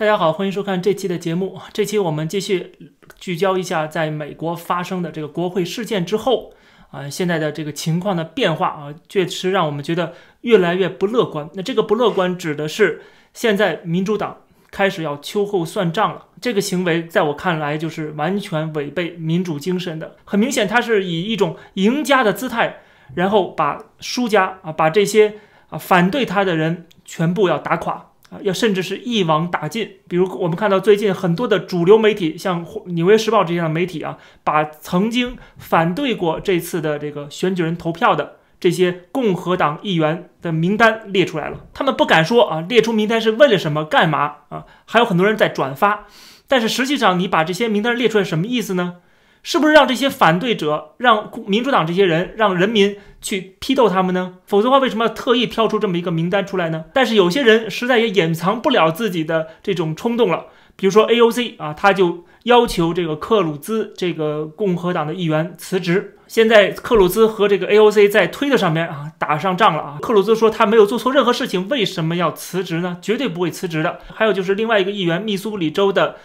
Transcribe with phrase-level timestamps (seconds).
[0.00, 1.60] 大家好，欢迎收看这期的节目。
[1.74, 2.72] 这期我们继续
[3.18, 6.54] 聚焦一下在美国发生的这个国会事件之后
[6.90, 11.50] 啊，现在的这个情况的变化啊，确实让我们觉得越来越不乐观。
[11.52, 13.02] 那这个不乐观指的是
[13.34, 14.38] 现在民主党
[14.70, 16.28] 开始要秋后算账了。
[16.40, 20.16] 这个行为在我看来就是完全违背民主精神的。
[20.24, 22.78] 很明显，他是以一种赢家的姿态，
[23.14, 25.34] 然后把输家啊，把这些
[25.68, 28.06] 啊反对他的人全部要打垮。
[28.30, 29.96] 啊，要甚至是一网打尽。
[30.08, 41.66] 比如我们看到最近很多的主流媒体，像《纽约时报》这样的媒体啊，把曾经反对过这次的这个选举人投票的这些共和党议员的名单列出来了。
[41.74, 44.64] 他们不敢说啊，列出名单是为了什么、干嘛啊？
[44.86, 46.06] 还有很多人在转发，
[46.46, 48.96] 但是实际上你把这些名单列出来什么意思呢？
[49.42, 54.34] 是不是让这些反对者、让民主党这些人、让人民去批斗他们呢？
[54.46, 56.84] 否则的话，为什么要特意挑出这么一个名单出来呢？
[56.92, 60.46] 但是有些人实在也隐藏不了自己的这种冲动了。
[60.76, 66.16] 比如说 AOC 啊，他就要求这个克鲁兹这个共和党的议员辞职。
[66.26, 69.98] 现在克鲁兹和这个 AOC 在推特上面啊打上仗了啊。
[70.00, 72.98] 克鲁兹说他没有做错任何事情，为什么要辞职呢？
[73.02, 74.00] 绝对不会辞职的。
[74.14, 76.16] 还有就是另外一个议员，密苏里州的。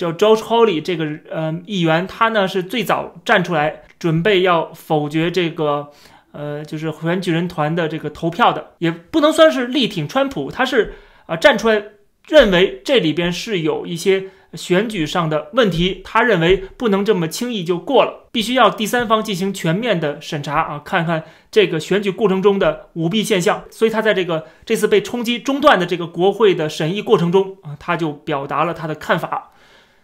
[0.00, 5.90] 叫 George Holly 这个呃议员，他呢是最早站出来准备要否决这个
[6.32, 10.94] 呃就是选举人团的这个投票的，也不能算是力挺川普，他是
[11.26, 11.82] 啊站出来
[12.26, 29.50] 认为这里边是有一些选举上的问题，他认为不能这么轻易就过了，必须要第三方进行全面的审查啊，看看这个选举过程中的舞弊现象，所以他在这个这次被冲击中断的这个国会的审议过程中啊，他就表达了他的看法。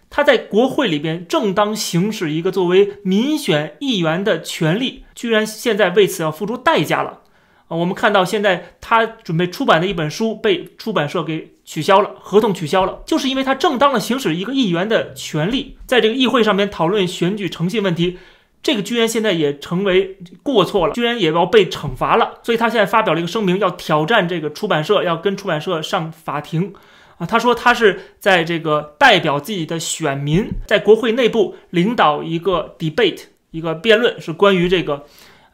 [0.09, 7.21] 他在国会里边正当行使一个作为民选议员的权利，居然现在为此要付出代价了
[7.69, 7.77] 啊！
[7.77, 18.19] 我们看到现在他准备出版的一本书被出版社给取消了，合同取消了，就是因为他正当的行使一个议员的权利，在这个议会上面讨论选举诚信问题，
[18.63, 26.73] 这个居然现在也成为过错了，居然也要被惩罚了，所以他现在发表了一个声明，要挑战这个出版社，要跟出版社上法庭。
[27.19, 33.21] 啊，他说他是在这个代表自己的选民，在国会内部领导一个 debate，
[33.53, 35.07] 一个辩论，是关于这个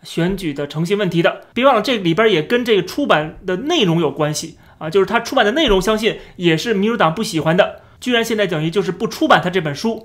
[0.03, 1.43] 选举的诚信问题的。
[1.55, 7.83] 别忘了，这里边也跟这个出版的内容有关系啊，就是他出版的内容，相信也是民主党不喜欢的。
[8.01, 10.05] 居然现在等于就是不出版他这本书，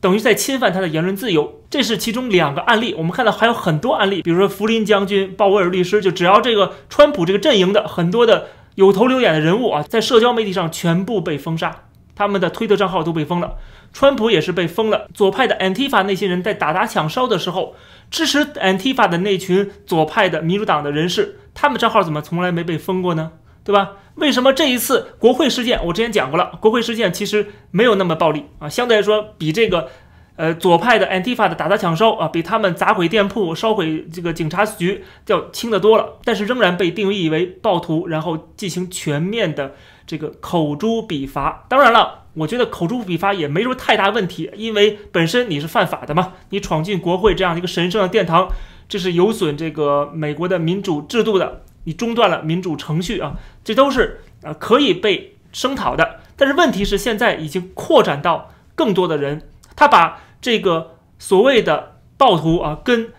[0.00, 1.60] 等于在侵犯他的言论自由。
[1.68, 8.46] 这是其中两个案例，我们看到还有很多案例，比如说福林将军、鲍威尔律师，就只要这个川普这个阵营的很多的。
[8.74, 13.54] 有头有脸的人物啊，在社交媒体上全部被封杀，他们的推特账号都被封了。
[13.92, 15.06] 川普也是被封了。
[15.14, 17.76] 左派的 Antifa 那些人在打砸抢烧的时候，
[18.10, 23.30] 支持 Antifa 的那群左派的民主党的人士，他们账号怎么从来没被封过呢？
[23.62, 23.92] 对吧？
[24.16, 29.88] 为什么这一次国会事件，我之前讲过了，国会事件其实没有那么暴力啊，相对来说比这个。
[30.36, 36.14] 呃，左派的 Antifa 的打砸抢烧啊，比他们砸毁店铺、烧毁这个警察局要轻得多了。
[36.24, 39.74] 但是仍然被定义为暴徒，然后进行全面的
[40.08, 41.64] 这个口诛笔伐。
[41.68, 48.48] 当然了，我觉得口诛笔伐也没什么太大问题，因为本身你是犯法的嘛，你闯进国会这样一个神圣的殿堂，
[48.88, 56.18] 这是有损这个美国的民主制度的，你中断了民主程序啊，这都是啊可以被声讨的。
[56.34, 59.42] 但是问题是现在已经扩展到更多的人。
[59.76, 63.12] 他把这个所谓的暴徒啊，跟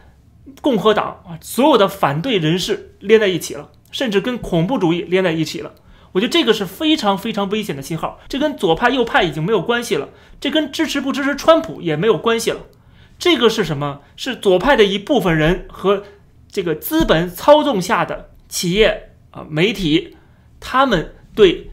[0.62, 5.74] 共和党啊所有的反对人士连在一起了，甚至跟恐怖主义连在一起了。
[6.14, 8.20] 我觉得这个是非常非常危险的信号。
[8.30, 12.62] 这跟左派右派已经没有关系了，这跟支持不支持川普也没有关系了。
[13.20, 14.00] 这个是什么？
[14.16, 16.04] 是左派的一部分人和
[16.50, 20.16] 这个资本操纵下的企业啊媒体，
[20.62, 21.72] 他们对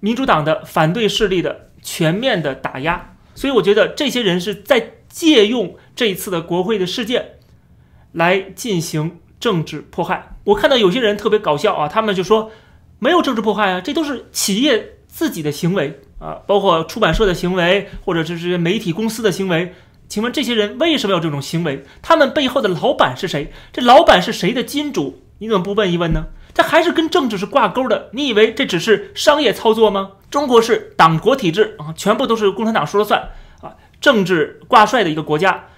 [0.00, 3.15] 民主党的反对势力的全面的打压。
[3.36, 7.36] 所以我觉得这些人是在借用这一次的国会的事件，
[8.10, 10.36] 来进行政治迫害。
[10.42, 12.50] 我看到有些人特别搞笑啊，他们就说
[12.98, 19.74] 没有政治迫害啊，这都是企业自己的行为啊，包括出版社的行为，或者是这些媒体公司的行为。
[20.08, 21.84] 请问这些人为什么要这种行为？
[22.00, 23.52] 他们背后的老板是谁？
[23.72, 25.22] 这老板是谁的金主？
[25.38, 26.26] 你怎么不问一问呢？
[26.54, 28.08] 这还是跟政治是挂钩的。
[28.12, 30.12] 你以为这只是商业操作吗？
[30.36, 33.30] 中国是党国体制啊，全部都是共产党说了算
[33.62, 35.68] 啊，政治挂帅的一个国家。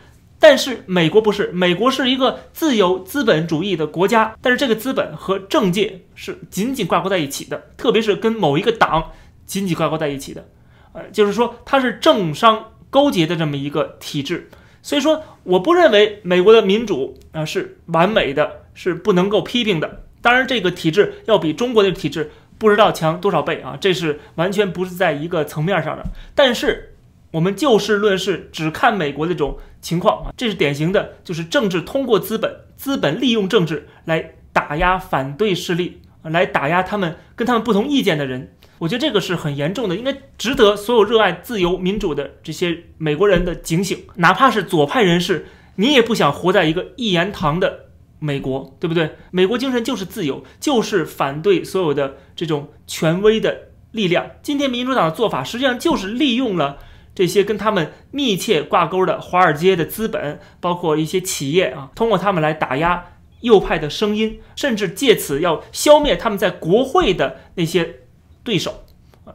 [0.41, 9.13] 但是美国不是，美国是一个自由资本主义的国家，但是这个资本和政界是紧紧挂钩在一起的，特别是跟某一个党
[9.47, 10.45] 紧紧挂钩在一起的。
[10.93, 14.51] 呃，就是说它是政商勾结的这么一个体制。
[14.83, 20.03] 所以说，我不认为美国的民主啊是完美的，是不能够批评的。
[20.21, 23.79] 当然，这个体制要比中国的体制不知道强多少倍啊！
[23.81, 26.05] 这是完全不是在一个层面上的。
[26.35, 26.97] 但是
[27.31, 38.53] 我们就事论事，只看美国这种情况啊，这是典型的，就是政治通过资本，资本利用政治来打压反对势力，来打压他们跟他们不同意见的人。
[38.79, 44.05] 我觉得这个是很严重的，应该值得所有热爱自由民主的这些美国人的警醒。
[44.17, 45.47] 哪怕是左派人士，
[45.77, 47.87] 你也不想活在一个一言堂的
[48.19, 49.17] 美国，对不对？
[49.31, 54.31] 美国精神就是自由，就是反对所有的这种权威的力量。
[54.43, 56.79] 今天民主党的做法，实际上就是利用了
[57.15, 63.05] 这些跟他们密切挂钩的华尔街的资本，包括一些企业啊，通过他们来打压
[63.41, 68.01] 右派的声音，甚至借此要消灭他们在国会的那些。
[68.45, 68.85] 对手，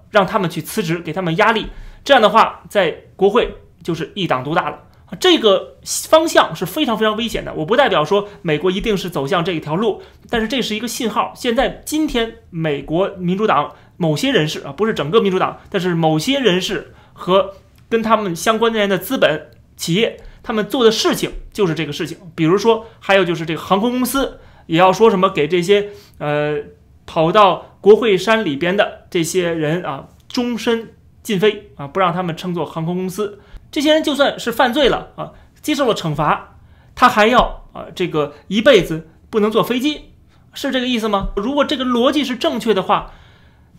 [0.10, 1.68] 让他们去辞职，给他们压力，
[2.04, 4.86] 这样的话，在国会就是一党独大了。
[5.20, 7.54] 这个方向是非常非常危险的。
[7.54, 11.34] 我不代表说美国一定是走向这一条路，但是这是一个信号。
[11.36, 17.56] 现在今天，美国民主党某些人士啊，不是整个民主党，但是某些人士和
[17.90, 22.18] 跟他们相关联的资本企业，他们做的事情就是这个事情。
[22.36, 26.60] 比如说，还有就是这个航空公司也要说什么给这些呃。
[27.06, 33.42] 跑到国会山里边的这些人啊，终身禁飞啊，不让他们称作航空公司。
[33.74, 35.32] 这些人就算是犯罪了啊，
[35.64, 36.58] 接受了惩罚，
[36.94, 40.12] 他还要啊，这个一辈子不能坐飞机，
[40.54, 41.30] 是这个意思吗？
[41.36, 43.12] 如果这个逻辑是正确的话，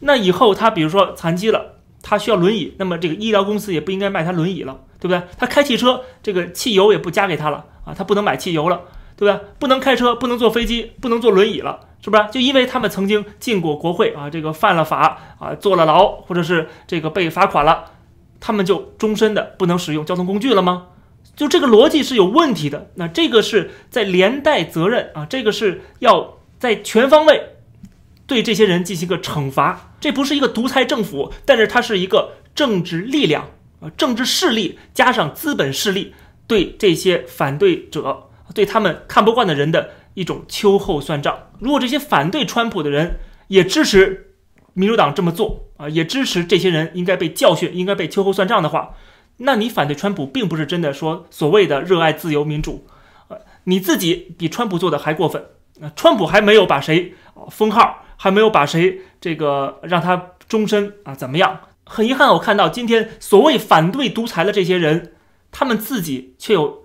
[0.00, 5.22] 那以后他比如说残疾了，他需要轮椅，那么这个医疗公司也不应该卖他轮椅了，对不对？
[5.38, 8.80] 他开汽车，这个汽油也不加给他了啊，他不能买汽油了。
[9.16, 9.40] 对吧？
[9.60, 12.24] 不能开车，不能坐飞机，不能坐轮椅了，是不是？
[12.32, 17.92] 就因为他们曾经进过国会啊，这个犯了法啊，坐了牢，或者是这个被罚款了，
[18.46, 20.88] 他们就终身的不能使用交通工具了吗？
[21.34, 22.90] 就这个逻辑是有问题的。
[22.96, 27.54] 那这个是在连带责任啊，这个是要在全方位
[28.26, 29.94] 对这些人进行一个惩罚。
[29.98, 33.48] 这不是一个独裁政府，但是它是一个政治力量
[33.80, 36.12] 啊，政治势力加上资本势力
[36.46, 38.28] 对这些反对者。
[38.54, 41.48] 对他们看不惯的人的一种秋后算账。
[41.60, 44.33] 如果这些反对川普的人也支持
[44.74, 48.94] 民主党这么做啊，也支持这些人应该被教训、应该被秋后算账的话，
[49.38, 52.86] 那你反对川普并不是真的说所谓的热爱自由民主，
[53.28, 55.44] 呃，你自己比川普做的还过分。
[55.80, 57.14] 那川普还没有把谁
[57.50, 61.60] 封号，还没有把谁这个让他终身啊怎么样？
[61.84, 65.12] 很遗憾，我看到今天所谓反对独裁的这些人，
[65.50, 66.84] 他们自己却有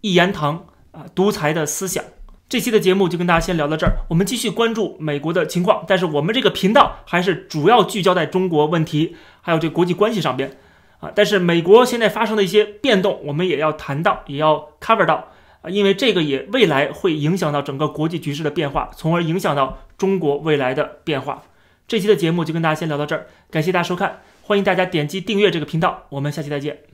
[0.00, 0.66] 一言堂。
[0.92, 2.02] 啊，独裁的思想。
[2.50, 5.84] 这期的节目就跟大家先聊到这儿，我们继续关注美国的情况。
[5.86, 10.58] 但是我们这个频道还是主要聚焦在中国问题，还有这国际关系上边
[10.98, 11.12] 啊。
[11.14, 15.28] 但是美国现在发生的一些变动，我们也要谈到，也要 cover 到
[15.62, 21.44] 啊，因为这个也未来会影响到整个国际局势的变化，从而影响到中国未来的变化。
[21.86, 26.89] 这期的节目就跟大家先聊到这儿，感谢大家收看，欢迎大家点击订阅这个频道，我们下期再见。